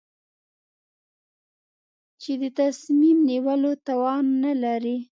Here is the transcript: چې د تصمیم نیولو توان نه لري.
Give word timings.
چې 2.21 2.31
د 2.41 2.43
تصمیم 2.59 3.17
نیولو 3.29 3.71
توان 3.87 4.25
نه 4.43 4.53
لري. 4.63 4.97